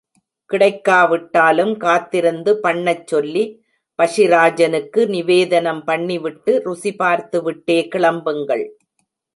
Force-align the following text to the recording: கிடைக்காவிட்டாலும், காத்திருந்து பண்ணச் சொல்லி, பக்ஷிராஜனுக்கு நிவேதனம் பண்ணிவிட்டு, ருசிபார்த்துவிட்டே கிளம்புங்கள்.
கிடைக்காவிட்டாலும், 0.53 1.77
காத்திருந்து 1.77 2.59
பண்ணச் 2.59 3.07
சொல்லி, 3.07 3.43
பக்ஷிராஜனுக்கு 3.99 5.07
நிவேதனம் 5.07 5.83
பண்ணிவிட்டு, 5.87 6.53
ருசிபார்த்துவிட்டே 6.65 7.79
கிளம்புங்கள். 7.95 8.65